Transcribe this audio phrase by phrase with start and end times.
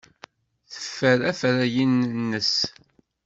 [0.73, 2.53] Teffer afrayen-nnes.